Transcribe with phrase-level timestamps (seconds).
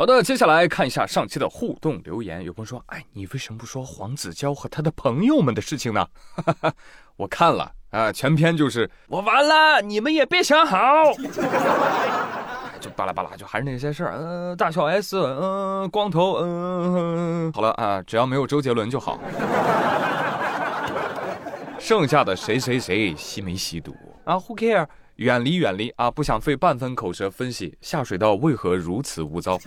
[0.00, 2.42] 好的，接下来看一下上期的互动留言。
[2.42, 6.06] 有朋友说：“哎，你为什么不说黄子佼和他的朋友们的事情呢？”
[7.16, 11.12] 我看了啊，全篇就是我完了，你们也别想好，
[12.80, 14.14] 就巴拉巴拉，就还是那些事儿。
[14.18, 19.18] 嗯，大小 S，嗯，光头，嗯，好了啊，只要没有周杰伦就好。
[21.78, 23.94] 剩下的谁谁谁吸没吸毒
[24.24, 24.86] 啊？Who care？
[25.20, 26.10] 远离远离啊！
[26.10, 29.58] 不想费半分口舌分析下水道为何如此污糟。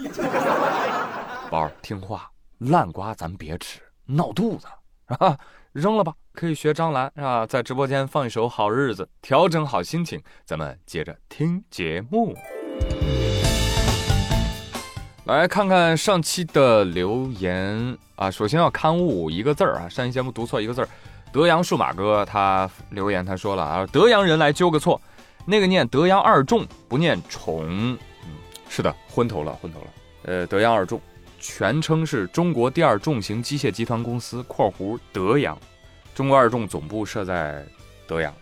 [1.52, 4.66] 宝儿听话，烂瓜咱别吃，闹肚子
[5.06, 5.38] 啊！
[5.72, 12.36] 扔了吧，可以学张兰啊，在直播间放一首《好日子》，调整好心情，咱们接着听节目。
[15.26, 20.90] 来看看上期的留言啊，首先要刊物一个字儿啊，上期节目读错一个字儿，
[21.32, 25.00] 德阳数码哥他留言他说了啊，德阳人来纠个错。
[25.46, 27.66] 那个念德阳二重，不念重。
[27.68, 27.98] 嗯，
[28.70, 29.88] 是的，昏头了，昏头了。
[30.24, 31.02] 呃，德阳二重，
[31.40, 35.58] 全称是中国第二重型机械集团公司（括弧德阳）。
[36.16, 37.66] 中国二重总部设在
[38.08, 38.34] 德阳，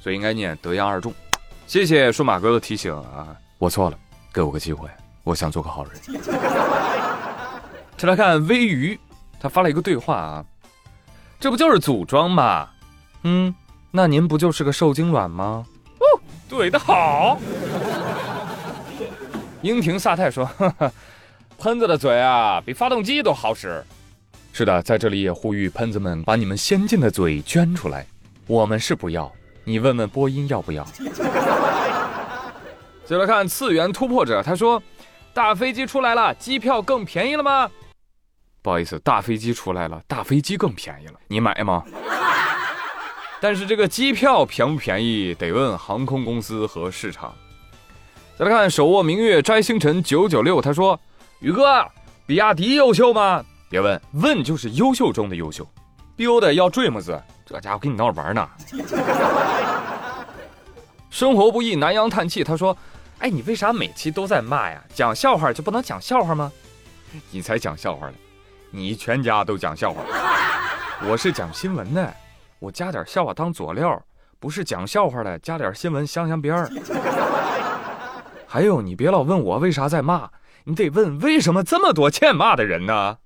[0.00, 1.12] 所以应该念德阳二重。
[1.66, 3.98] 谢谢数码哥的提醒啊，我错了，
[4.32, 4.88] 给我个机会，
[5.24, 5.92] 我想做个好人。
[7.96, 8.98] 再来看微鱼，
[9.40, 10.44] 他发了一个对话啊，
[11.40, 12.68] 这不就是组装吗？
[13.22, 13.54] 嗯，
[13.90, 15.64] 那您不就是个受精卵吗？
[16.50, 17.38] 怼得好，
[19.62, 20.48] 英廷萨泰说
[21.58, 23.82] ：“喷子的嘴啊，比发动机都好使。”
[24.52, 28.06] 是的，在这里也呼吁喷子们把你们先进的嘴捐出来。
[28.46, 29.32] 我们是不要，
[29.64, 30.84] 你问问波音要不要。
[33.04, 34.82] 接着看次元突破者，他说
[35.34, 37.70] ：“大飞机出来了，机票更便宜了吗？”
[38.62, 41.82] 不好意思，大飞机出来了，大飞机更便宜了，你买吗？
[43.44, 47.30] 但是这个机票便不便宜，得问航空公司和市场。
[48.38, 50.98] 再来看手握明月摘星辰九九六，他说
[51.40, 51.86] ：“宇哥，
[52.24, 53.44] 比亚迪优秀吗？
[53.68, 55.68] 别问，问就是优秀中的优秀。
[56.16, 58.48] BO 的要 Dreams，这家伙跟你闹着玩呢。
[61.10, 62.42] 生活不易，南阳叹气。
[62.42, 62.74] 他说
[63.20, 64.82] ：“哎，你为啥每期都在骂呀？
[64.94, 66.50] 讲笑话就不能讲笑话吗？
[67.30, 68.14] 你才讲笑话呢，
[68.70, 70.00] 你全家都讲笑话。
[71.06, 72.10] 我是讲新闻的。”
[72.64, 74.02] 我加点笑话当佐料，
[74.40, 76.70] 不是讲笑话的，加点新闻镶镶边儿。
[78.48, 80.30] 还有，你别老问我为啥在骂，
[80.64, 83.18] 你得问为什么这么多欠骂的人呢？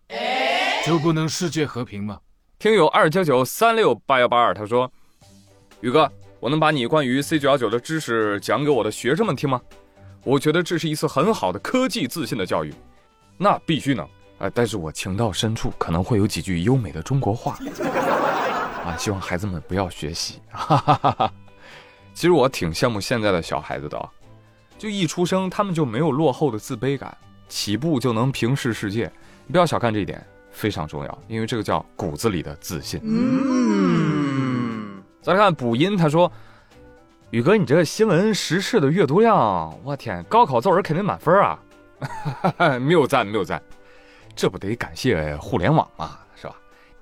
[0.85, 2.19] 就不能世界和平吗？
[2.59, 4.91] 听友二九九三六八幺八二他说
[5.83, 6.11] ：“宇哥，
[6.41, 9.61] 我能把你关于 C 九幺九的知识讲给我的学生们听吗？
[10.25, 12.75] 我觉得这是一次很好的科技自信的教育。
[13.37, 14.05] 那必须能
[14.39, 14.51] 啊！
[14.53, 17.57] 但是我情到深处可能会有几句优美的中国话。”
[18.85, 20.41] 啊，希望孩子们不要学习。
[20.51, 21.33] 哈哈哈哈
[22.15, 24.09] 其实我挺羡慕现在的小孩子的，
[24.77, 27.17] 就一出生他们就没有落后的自卑感，
[27.49, 29.11] 起步就能平视世界。
[29.47, 33.01] 你不要小看这一点，非常重要，因为这个叫骨子里的自信。
[33.05, 35.03] 嗯。
[35.23, 36.31] 再来看补音，他说
[37.31, 41.59] ：“宇哥，你这新闻时事的阅读量，我天，高考作文肯定满分啊！”
[42.01, 43.63] 哈哈，谬赞谬赞，
[44.35, 46.19] 这不得感谢互联网吗？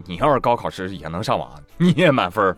[0.05, 2.57] 你要是高考时也能上网，你也满分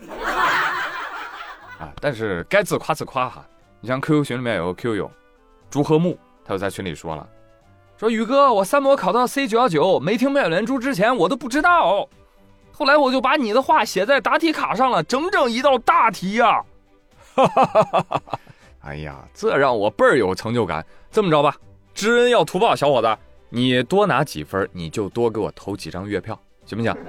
[1.78, 1.92] 啊！
[2.00, 3.44] 但是该自夸自夸哈。
[3.80, 5.10] 你像 QQ 群里面有个 Q 友
[5.70, 7.26] 朱和木，他就在群里说了
[7.96, 12.08] ：“说宇哥，我三模考到 C 九幺九，没听妙连珠之前我都不知道，
[12.72, 16.62] 后来我就把你的话写在答题卡上了，整整一道大题呀！”
[17.36, 18.38] 哈哈哈哈哈！
[18.80, 20.84] 哎呀，这让我倍儿有成就感。
[21.10, 21.54] 这么着吧，
[21.94, 23.16] 知恩要图报，小伙子，
[23.48, 26.36] 你多拿几分，你就多给我投几张月票。
[26.68, 26.94] 行不行？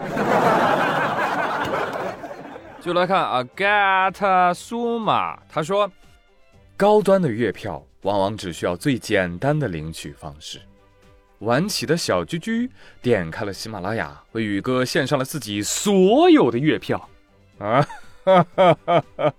[2.82, 5.92] 就来看啊，Get 苏玛，他说，
[6.78, 10.62] 高端的月票往往只需要最简单的领取方式。
[11.40, 12.72] 晚起的小居居
[13.02, 17.10] 点开了喜马拉雅，为宇哥献上了自己所有的月票
[17.60, 17.86] 啊！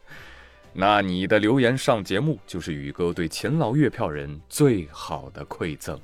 [0.72, 5.98] 那你的留言上节目，就是宇哥对勤劳月票人最好的馈赠。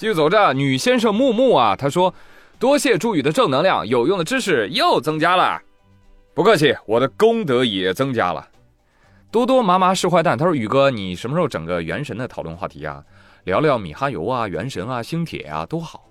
[0.00, 2.14] 继续走着，女先生木木啊，他说
[2.58, 5.60] ：“多谢朱宇的正能量，有用的知识又增加了。”
[6.32, 8.48] 不客气，我的功德也增加了。
[9.30, 13.04] 多多麻麻是坏蛋，他说：“宇哥，你什么时候整个原神的讨论话题啊？
[13.44, 16.08] 聊聊米哈游啊、原神啊、星铁啊，多好。”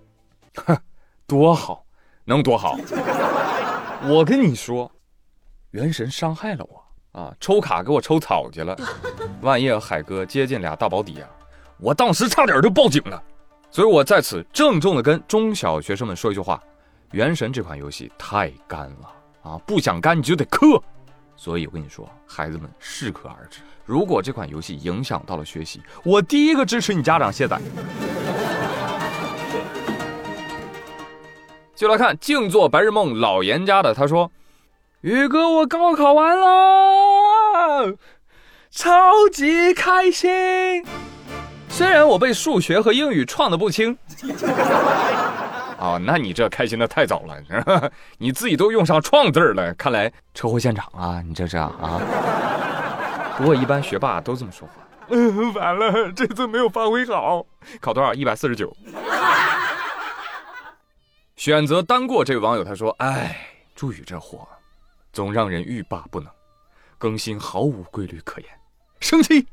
[0.68, 0.78] 哼，
[1.26, 1.84] 多好，
[2.26, 2.78] 能多好？
[4.08, 4.92] 我跟你说，
[5.72, 8.78] 原神伤害了我啊，抽卡给我抽草去了。
[9.42, 11.28] 万一海哥接近俩大保底啊，
[11.80, 13.24] 我当时差点就报警了。
[13.71, 16.62] 所以我在此郑重的跟中小学生们说一句话：
[17.12, 19.13] 原神这款游戏太干了
[19.44, 20.81] 啊，不想干你就得氪。
[21.36, 23.62] 所以我跟你说，孩子们适可而止。
[23.86, 27.60] 如果这款游戏影响到了学习，我第一个支持你家长卸载。
[31.75, 34.30] 就来看静坐白日梦老严家的，他说
[35.00, 37.95] ：“宇哥，我高考完了，
[38.69, 40.83] 超级开心。
[41.69, 43.98] 虽然我被数学和英语创的不轻。
[45.80, 47.42] ”哦，那你这开心的太早了，
[48.19, 51.71] 你自己都用上“创”字了，看来车祸现场啊，你这是啊？
[53.38, 54.74] 不过一般学霸都这么说话。
[55.07, 57.45] 嗯，完了，这次没有发挥好，
[57.80, 58.13] 考多少？
[58.13, 58.75] 一百四十九。
[61.38, 63.38] 选择单过这位网友他说：“哎，
[63.74, 64.45] 朱宇这货，
[65.13, 66.30] 总让人欲罢不能，
[66.98, 68.50] 更新毫无规律可言，
[69.00, 69.48] 生气。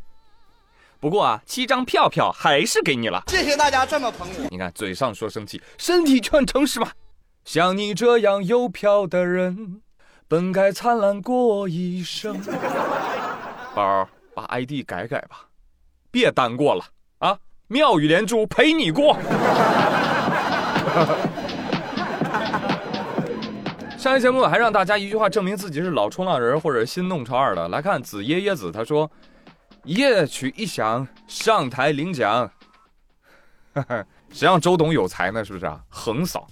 [0.98, 4.48] 不过啊，七张票票还是给你了，谢谢大家这么捧我。
[4.50, 6.90] 你看，嘴上说生气，身体却很诚实嘛。
[7.44, 9.81] 像你这样有票的人，
[10.26, 12.40] 本该灿烂过一生。
[13.75, 15.46] 宝儿，把 ID 改改吧，
[16.10, 16.84] 别单过了
[17.19, 17.38] 啊！
[17.69, 19.16] 妙语连珠，陪你过。
[23.99, 27.69] ”上一节目还让大家一句话证明自己是老冲浪人或者新弄潮儿的。
[27.69, 29.10] 来看子耶耶子，他说
[29.87, 32.50] ：“夜曲一响，上台领奖。”
[34.31, 35.44] 谁让周董有才呢？
[35.44, 35.81] 是不是啊？
[35.88, 36.47] 横扫。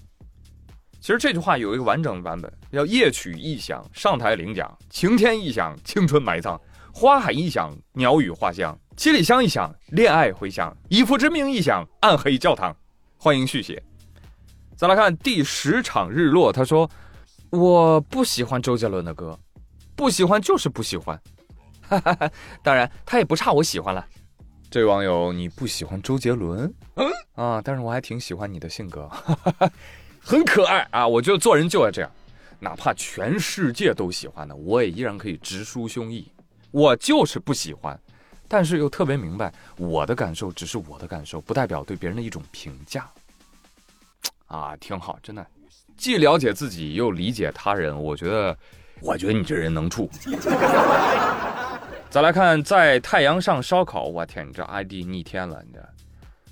[1.01, 6.57] 其实这句话有一个完整的版本，叫夜曲一响，上台领奖；晴天一响，青春埋葬；
[6.93, 12.75] 花海一响，鸟语花香；七里香一响，恋爱回响；以父之名一响，暗黑教堂。
[13.17, 13.83] 欢迎续写。
[14.77, 16.89] 再来看第十场日落，他说。
[17.51, 19.39] 我不喜欢周杰伦的歌，
[19.95, 21.17] 不喜欢就是不喜欢。
[22.62, 24.06] 当然，他也不差我喜欢了。
[24.70, 26.73] 这位网友，你不喜欢周杰伦？
[26.96, 29.08] 嗯啊，但是我还挺喜欢你的性格，
[30.20, 31.06] 很可爱啊！
[31.06, 32.11] 我觉得做人就要这样，
[32.58, 36.25] 哪怕全世界都喜欢的，我也依然可以直抒胸臆。
[36.70, 37.99] 我就是不喜欢，
[38.49, 43.08] 但是又特别明白，我的感受只是我的感受，不代表对别人的一种评价。
[44.47, 45.47] 啊，挺好，真的。
[45.97, 48.58] 既了解自己又理解他人，我觉得，
[49.00, 50.11] 我觉得你这人能处。
[52.14, 55.81] 再来看在太阳上烧烤，我天，你这 ID 逆天了，你这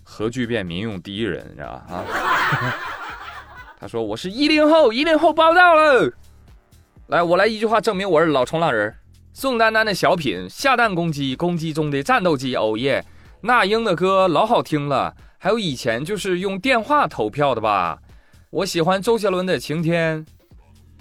[0.03, 1.95] 核聚变民用第一人，你知道吧？
[1.95, 2.75] 啊，
[3.79, 6.13] 他说我是一零后，一零后报道了。
[7.07, 8.93] 来，我来一句话证明我是老冲浪人。
[9.35, 13.05] 宋丹丹的小品《下蛋公鸡》，公鸡中的战斗机，哦耶！
[13.41, 18.01] 那英的歌老好听了，还有以前就是用电话投票的吧。
[18.51, 20.27] 我喜欢周杰伦的《晴天》。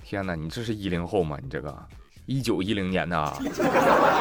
[0.03, 1.39] 天哪，你这是一零后吗？
[1.41, 1.75] 你这个
[2.25, 3.37] 一九一零年的，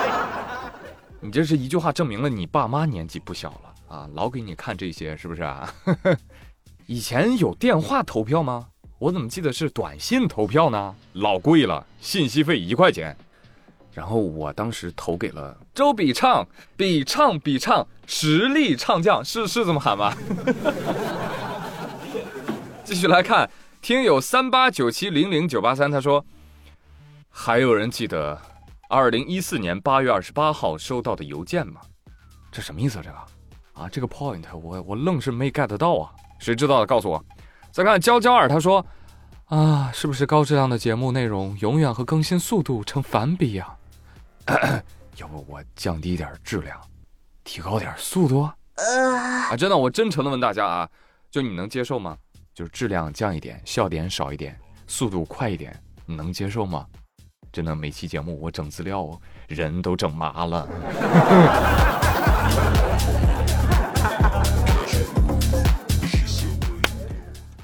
[1.20, 4.08] 你这是一句话证明了你爸妈年纪不小了啊！
[4.14, 5.72] 老给你看这些是不是啊？
[6.86, 8.66] 以前有电话投票吗？
[8.98, 10.94] 我怎么记得是短信投票呢？
[11.14, 13.16] 老贵了，信息费一块钱。
[13.92, 20.12] 然后我当时投给了周笔畅，笔畅笔畅，实力唱将，是是这么喊吗？
[22.84, 23.50] 继续来看，
[23.82, 26.24] 听友三八九七零零九八三，他说
[27.30, 28.38] ：“还有人记得
[28.88, 31.80] 二零一四年八月二十八号收到的邮件吗？
[32.50, 32.98] 这什么意思？
[32.98, 33.16] 啊这个
[33.72, 36.10] 啊，这个 point 我我愣是没 get 到啊！
[36.38, 37.24] 谁知道的告诉我。
[37.70, 38.84] 再看娇娇二，他说：
[39.46, 43.76] 啊，是不是高质量的节目内容永远和更新速度成反比呀？
[45.16, 46.78] 要不我降低点质量，
[47.44, 48.54] 提高点速度啊？
[49.50, 50.88] 啊，真的，我真诚的问大家啊，
[51.30, 52.16] 就你能接受吗？”
[52.52, 56.84] 就是质量降一点，笑点少一点，速度快一点，你能接受吗？
[57.52, 59.10] 真的，每期节目我整资料，
[59.48, 60.68] 人都整麻了。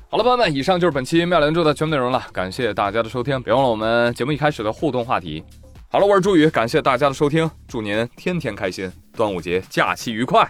[0.09, 5.45] 好了，朋友们，以上就是本期妙连珠的全部内容了，感谢大家的收听，别忘了我们节目一开始的互动话题。
[5.89, 10.49] 好了，我是朱宇，感谢大家的收听，祝您天天开心，端午节假期愉快，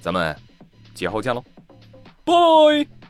[0.00, 0.34] 咱们
[0.94, 1.44] 节后见喽，
[2.24, 3.01] 拜。